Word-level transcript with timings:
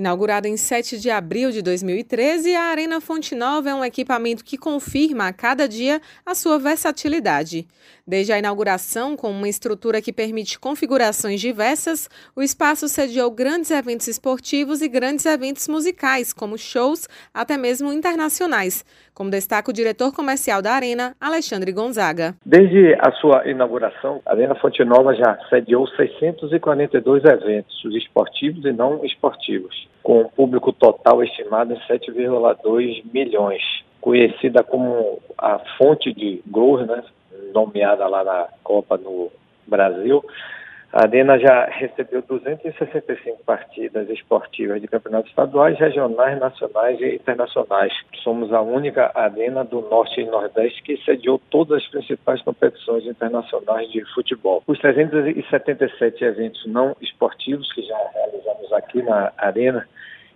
Inaugurada 0.00 0.48
em 0.48 0.56
7 0.56 0.98
de 0.98 1.10
abril 1.10 1.50
de 1.50 1.60
2013, 1.60 2.56
a 2.56 2.70
Arena 2.70 3.02
Fonte 3.02 3.34
Nova 3.34 3.68
é 3.68 3.74
um 3.74 3.84
equipamento 3.84 4.42
que 4.42 4.56
confirma 4.56 5.28
a 5.28 5.32
cada 5.34 5.68
dia 5.68 6.00
a 6.24 6.34
sua 6.34 6.58
versatilidade. 6.58 7.68
Desde 8.06 8.32
a 8.32 8.38
inauguração, 8.38 9.14
com 9.14 9.30
uma 9.30 9.46
estrutura 9.46 10.00
que 10.00 10.10
permite 10.10 10.58
configurações 10.58 11.38
diversas, 11.38 12.08
o 12.34 12.40
espaço 12.40 12.88
sediou 12.88 13.30
grandes 13.30 13.70
eventos 13.70 14.08
esportivos 14.08 14.80
e 14.80 14.88
grandes 14.88 15.26
eventos 15.26 15.68
musicais, 15.68 16.32
como 16.32 16.56
shows 16.56 17.06
até 17.34 17.58
mesmo 17.58 17.92
internacionais, 17.92 18.86
como 19.12 19.28
destaca 19.28 19.70
o 19.70 19.74
diretor 19.74 20.14
comercial 20.14 20.62
da 20.62 20.72
Arena, 20.72 21.14
Alexandre 21.20 21.72
Gonzaga. 21.72 22.34
Desde 22.46 22.94
a 22.94 23.12
sua 23.20 23.46
inauguração, 23.46 24.22
a 24.24 24.32
Arena 24.32 24.54
Fonte 24.54 24.82
Nova 24.82 25.14
já 25.14 25.38
sediou 25.50 25.86
642 25.88 27.22
eventos, 27.22 27.84
esportivos 27.94 28.64
e 28.64 28.72
não 28.72 29.04
esportivos 29.04 29.89
com 30.02 30.22
um 30.22 30.28
público 30.28 30.72
total 30.72 31.22
estimado 31.22 31.72
em 31.72 31.78
7,2 31.80 33.02
milhões. 33.12 33.62
Conhecida 34.00 34.62
como 34.62 35.20
a 35.36 35.58
fonte 35.76 36.12
de 36.12 36.42
gols, 36.46 36.86
né, 36.86 37.02
nomeada 37.54 38.06
lá 38.06 38.24
na 38.24 38.48
Copa 38.62 38.96
no 38.96 39.30
Brasil, 39.66 40.24
a 40.92 41.02
Arena 41.02 41.38
já 41.38 41.66
recebeu 41.66 42.20
265 42.22 43.44
partidas 43.44 44.10
esportivas 44.10 44.80
de 44.80 44.88
campeonatos 44.88 45.30
estaduais, 45.30 45.78
regionais, 45.78 46.38
nacionais 46.40 47.00
e 47.00 47.14
internacionais. 47.14 47.92
Somos 48.24 48.52
a 48.52 48.60
única 48.60 49.12
arena 49.14 49.62
do 49.62 49.82
Norte 49.82 50.20
e 50.20 50.26
Nordeste 50.26 50.82
que 50.82 50.96
sediou 51.04 51.40
todas 51.48 51.80
as 51.80 51.88
principais 51.88 52.42
competições 52.42 53.06
internacionais 53.06 53.88
de 53.92 54.04
futebol. 54.12 54.64
Os 54.66 54.80
377 54.80 56.24
eventos 56.24 56.66
não 56.66 56.96
esportivos 57.00 57.72
que 57.72 57.82
já 57.82 57.98
realizamos 58.12 58.72
aqui 58.72 59.00
na 59.00 59.32
Arena 59.38 59.86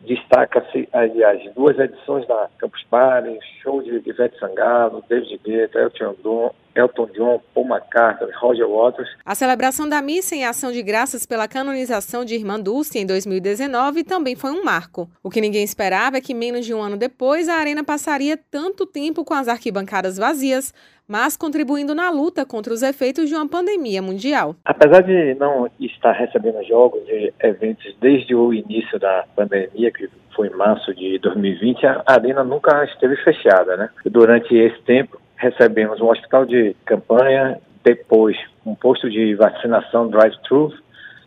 Destaca-se, 0.00 0.88
aliás, 0.92 1.42
duas 1.54 1.78
edições 1.78 2.26
da 2.28 2.48
Campus 2.58 2.82
Party, 2.84 3.38
show 3.62 3.82
de 3.82 3.96
Ivete 4.08 4.38
Sangalo, 4.38 5.04
David 5.08 5.40
Guetta, 5.44 5.78
Elton 5.78 6.14
John, 6.22 6.54
Elton 6.74 7.06
John, 7.14 7.42
Paul 7.52 7.66
McCartney, 7.66 8.30
Roger 8.38 8.68
Waters. 8.68 9.08
A 9.24 9.34
celebração 9.34 9.88
da 9.88 10.00
missa 10.00 10.36
em 10.36 10.44
ação 10.44 10.70
de 10.70 10.82
graças 10.82 11.26
pela 11.26 11.48
canonização 11.48 12.24
de 12.24 12.34
Irmã 12.34 12.60
Dulce 12.60 12.98
em 12.98 13.06
2019 13.06 14.04
também 14.04 14.36
foi 14.36 14.52
um 14.52 14.62
marco. 14.62 15.10
O 15.22 15.30
que 15.30 15.40
ninguém 15.40 15.64
esperava 15.64 16.18
é 16.18 16.20
que 16.20 16.32
menos 16.32 16.64
de 16.64 16.72
um 16.72 16.80
ano 16.80 16.96
depois 16.96 17.48
a 17.48 17.56
arena 17.56 17.82
passaria 17.82 18.38
tanto 18.50 18.86
tempo 18.86 19.24
com 19.24 19.34
as 19.34 19.48
arquibancadas 19.48 20.16
vazias, 20.16 20.72
mas 21.08 21.36
contribuindo 21.36 21.94
na 21.94 22.10
luta 22.10 22.44
contra 22.44 22.72
os 22.72 22.82
efeitos 22.82 23.28
de 23.28 23.34
uma 23.34 23.48
pandemia 23.48 24.02
mundial. 24.02 24.54
Apesar 24.64 25.00
de 25.00 25.34
não 25.36 25.68
estar 25.80 26.12
recebendo 26.12 26.62
jogos 26.64 27.00
e 27.08 27.32
eventos 27.40 27.96
desde 27.98 28.34
o 28.34 28.52
início 28.52 28.98
da 28.98 29.24
pandemia, 29.34 29.90
que 29.90 30.08
foi 30.36 30.48
em 30.48 30.56
março 30.56 30.94
de 30.94 31.18
2020, 31.20 31.86
a 31.86 32.04
arena 32.06 32.44
nunca 32.44 32.84
esteve 32.84 33.16
fechada, 33.24 33.76
né? 33.76 33.88
Durante 34.04 34.54
esse 34.54 34.80
tempo, 34.82 35.18
recebemos 35.36 35.98
um 36.00 36.10
hospital 36.10 36.44
de 36.44 36.76
campanha, 36.84 37.58
depois 37.82 38.36
um 38.66 38.74
posto 38.74 39.08
de 39.08 39.34
vacinação 39.34 40.08
drive-thru, 40.08 40.72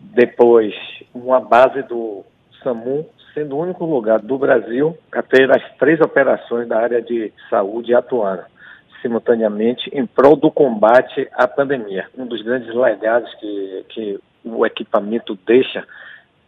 depois 0.00 0.74
uma 1.14 1.38
base 1.38 1.82
do 1.82 2.24
SAMU, 2.62 3.06
sendo 3.34 3.54
o 3.54 3.60
único 3.60 3.84
lugar 3.84 4.20
do 4.20 4.38
Brasil 4.38 4.96
a 5.12 5.22
ter 5.22 5.50
as 5.50 5.62
três 5.76 6.00
operações 6.00 6.66
da 6.66 6.78
área 6.78 7.02
de 7.02 7.30
saúde 7.50 7.94
atuando 7.94 8.42
simultaneamente 9.02 9.90
em 9.92 10.06
prol 10.06 10.36
do 10.36 10.50
combate 10.50 11.28
à 11.32 11.46
pandemia. 11.46 12.06
Um 12.16 12.26
dos 12.26 12.42
grandes 12.42 12.74
legados 12.74 13.32
que, 13.34 13.84
que 13.88 14.20
o 14.44 14.64
equipamento 14.64 15.38
deixa 15.46 15.84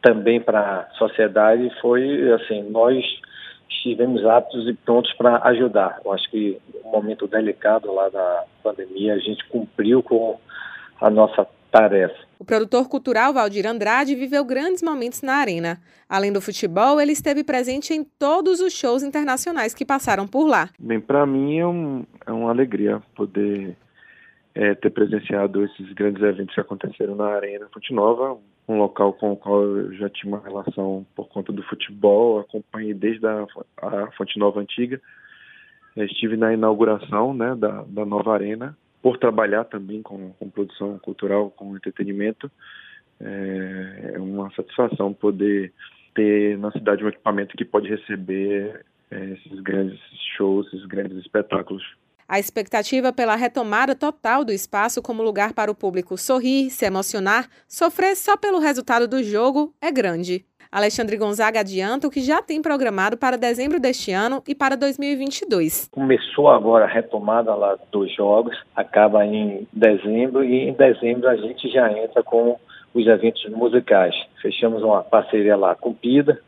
também 0.03 0.41
para 0.41 0.61
a 0.61 0.91
sociedade 0.95 1.71
foi 1.81 2.33
assim 2.33 2.63
nós 2.71 3.05
estivemos 3.69 4.25
aptos 4.25 4.69
e 4.69 4.75
prontos 4.75 5.13
para 5.15 5.41
ajudar. 5.49 6.01
Eu 6.05 6.13
acho 6.13 6.29
que 6.31 6.59
no 6.85 6.91
momento 6.91 7.27
delicado 7.27 7.93
lá 7.93 8.09
da 8.09 8.45
pandemia 8.63 9.15
a 9.15 9.19
gente 9.19 9.45
cumpriu 9.49 10.03
com 10.03 10.39
a 11.01 11.11
nossa 11.11 11.47
tarefa. 11.71 12.29
O 12.39 12.45
produtor 12.45 12.89
cultural 12.89 13.33
Valdir 13.33 13.67
Andrade 13.67 14.15
viveu 14.15 14.45
grandes 14.45 14.83
momentos 14.83 15.23
na 15.23 15.35
arena. 15.35 15.81
Além 16.09 16.33
do 16.33 16.41
futebol, 16.41 17.01
ele 17.01 17.13
esteve 17.13 17.45
presente 17.45 17.93
em 17.93 18.05
todos 18.05 18.61
os 18.61 18.73
shows 18.73 19.03
internacionais 19.03 19.75
que 19.75 19.85
passaram 19.85 20.27
por 20.27 20.47
lá. 20.47 20.71
Bem, 20.79 21.01
para 21.01 21.27
mim 21.27 21.59
é, 21.59 21.67
um, 21.67 22.07
é, 22.27 22.33
uma 22.33 22.51
alegria 22.51 23.03
poder 23.15 23.77
é, 24.55 24.75
ter 24.75 24.91
presenciado 24.91 25.65
esses 25.65 25.93
grandes 25.93 26.23
eventos 26.23 26.55
que 26.55 26.61
aconteceram 26.61 27.15
na 27.15 27.27
Arena 27.27 27.69
Fonte 27.73 27.93
Nova, 27.93 28.39
um 28.69 28.79
local 28.79 29.13
com 29.15 29.33
o 29.33 29.37
qual 29.37 29.63
eu 29.63 29.93
já 29.95 30.09
tinha 30.09 30.33
uma 30.33 30.43
relação 30.43 31.07
por 31.17 31.29
conta 31.29 31.53
do 31.53 31.63
futebol, 31.65 32.41
acompanhei 32.41 32.95
desde 32.95 33.27
a, 33.27 33.47
a 33.83 34.11
Fonte 34.13 34.39
Nova 34.39 34.61
antiga. 34.61 35.01
estive 35.97 36.37
na 36.37 36.53
inauguração 36.53 37.35
né, 37.35 37.55
da, 37.57 37.83
da 37.83 38.07
nova 38.07 38.33
arena 38.33 38.77
por 39.03 39.19
trabalhar 39.19 39.65
também 39.65 40.03
com, 40.03 40.33
com 40.33 40.51
produção 40.51 40.99
cultural, 40.99 41.51
com 41.51 41.77
entretenimento, 41.77 42.51
é, 43.21 44.13
é 44.15 44.19
uma 44.19 44.51
satisfação 44.55 45.13
poder 45.13 45.73
ter 46.15 46.59
na 46.59 46.71
cidade 46.73 47.05
um 47.05 47.09
equipamento 47.09 47.57
que 47.57 47.65
pode 47.65 47.89
receber 47.89 48.85
é, 49.11 49.25
esses 49.31 49.61
grandes 49.61 49.99
shows, 50.37 50.67
esses 50.69 50.87
grandes 50.87 51.19
espetáculos. 51.19 51.83
A 52.29 52.39
expectativa 52.39 53.11
pela 53.11 53.37
retomada 53.37 53.95
total 53.95 54.45
do 54.45 54.53
espaço 54.53 55.01
como 55.01 55.23
lugar 55.23 55.55
para 55.55 55.71
o 55.71 55.75
público 55.75 56.19
sorrir, 56.19 56.69
se 56.71 56.85
emocionar, 56.85 57.49
sofrer 57.67 58.15
só 58.17 58.37
pelo 58.37 58.59
resultado 58.59 59.09
do 59.09 59.23
jogo 59.23 59.75
é 59.81 59.91
grande. 59.91 60.45
Alexandre 60.71 61.17
Gonzaga 61.17 61.61
adianta 61.61 62.07
o 62.07 62.11
que 62.11 62.21
já 62.21 62.43
tem 62.43 62.61
programado 62.61 63.17
para 63.17 63.39
dezembro 63.39 63.81
deste 63.81 64.13
ano 64.13 64.43
e 64.47 64.55
para 64.55 64.77
2022. 64.77 65.89
Começou 65.91 66.51
agora 66.51 66.85
a 66.85 66.89
retomada 66.89 67.55
lá 67.55 67.79
dos 67.91 68.15
jogos, 68.15 68.57
acaba 68.77 69.25
em 69.25 69.67
dezembro 69.73 70.45
e 70.45 70.69
em 70.69 70.73
dezembro 70.75 71.29
a 71.29 71.37
gente 71.37 71.69
já 71.71 71.91
entra 71.91 72.23
com 72.23 72.59
os 72.93 73.07
eventos 73.07 73.45
musicais. 73.51 74.15
Fechamos 74.43 74.83
uma 74.83 75.03
parceria 75.03 75.57
lá 75.57 75.75
com 75.75 75.95
Pida, 75.95 76.39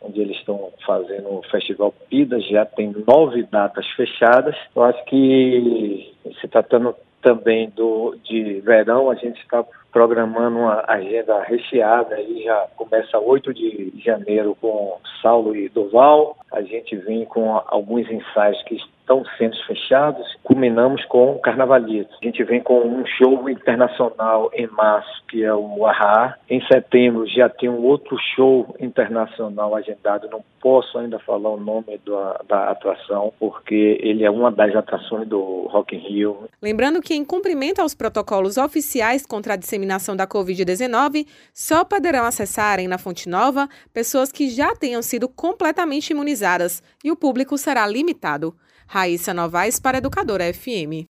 onde 0.00 0.20
eles 0.20 0.36
estão 0.38 0.70
fazendo 0.86 1.28
o 1.28 1.42
Festival 1.50 1.92
Pida, 2.08 2.40
já 2.40 2.64
tem 2.64 2.94
nove 3.06 3.42
datas 3.44 3.86
fechadas. 3.90 4.56
Eu 4.74 4.84
acho 4.84 5.04
que 5.04 6.14
se 6.40 6.48
tratando 6.48 6.94
também 7.22 7.70
do, 7.70 8.16
de 8.24 8.60
verão, 8.60 9.10
a 9.10 9.14
gente 9.16 9.40
está 9.40 9.64
programando 9.92 10.58
uma 10.58 10.84
agenda 10.86 11.42
recheada 11.42 12.14
aí 12.14 12.42
já 12.44 12.66
começa 12.76 13.18
8 13.18 13.54
de 13.54 13.92
janeiro 14.04 14.56
com 14.60 14.98
Saulo 15.22 15.56
e 15.56 15.68
Duval. 15.68 16.36
A 16.52 16.62
gente 16.62 16.96
vem 16.96 17.24
com 17.24 17.60
alguns 17.66 18.08
ensaios 18.10 18.62
que 18.64 18.76
estão 18.76 19.24
sendo 19.38 19.56
fechados. 19.66 20.26
Culminamos 20.42 21.04
com 21.06 21.32
o 21.32 21.38
Carnavalito. 21.38 22.14
A 22.20 22.24
gente 22.24 22.42
vem 22.44 22.60
com 22.60 22.80
um 22.80 23.04
show 23.06 23.48
internacional 23.48 24.50
em 24.54 24.66
março, 24.68 25.22
que 25.28 25.44
é 25.44 25.54
o 25.54 25.86
Ahá. 25.86 26.36
Em 26.48 26.60
setembro 26.66 27.26
já 27.26 27.48
tem 27.48 27.68
um 27.68 27.82
outro 27.82 28.16
show 28.34 28.74
internacional 28.80 29.74
agendado. 29.74 30.28
Não 30.30 30.44
posso 30.60 30.98
ainda 30.98 31.18
falar 31.20 31.50
o 31.50 31.60
nome 31.60 32.00
da, 32.04 32.40
da 32.48 32.70
atração, 32.70 33.32
porque 33.38 33.98
ele 34.00 34.24
é 34.24 34.30
uma 34.30 34.50
das 34.50 34.74
atrações 34.74 35.28
do 35.28 35.66
Rock 35.68 35.94
in 35.94 36.00
Rio. 36.00 36.48
Lembrando 36.60 37.00
que, 37.00 37.14
em 37.14 37.24
cumprimento 37.24 37.80
aos 37.80 37.94
protocolos 37.94 38.56
oficiais 38.56 39.24
contra 39.24 39.54
a 39.54 39.56
disseminação 39.56 39.85
da 40.16 40.26
Covid-19, 40.26 41.26
só 41.52 41.84
poderão 41.84 42.24
acessarem 42.24 42.88
na 42.88 42.98
Fonte 42.98 43.28
Nova 43.28 43.68
pessoas 43.92 44.32
que 44.32 44.48
já 44.48 44.74
tenham 44.74 45.02
sido 45.02 45.28
completamente 45.28 46.10
imunizadas 46.10 46.82
e 47.04 47.10
o 47.10 47.16
público 47.16 47.58
será 47.58 47.86
limitado. 47.86 48.56
Raíssa 48.86 49.34
Novaes 49.34 49.80
para 49.80 49.98
Educadora 49.98 50.52
FM. 50.52 51.04